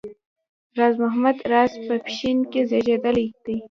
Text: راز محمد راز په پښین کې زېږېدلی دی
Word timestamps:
راز 0.77 0.95
محمد 1.03 1.37
راز 1.51 1.71
په 1.85 1.95
پښین 2.05 2.39
کې 2.51 2.61
زېږېدلی 2.69 3.27
دی 3.43 3.57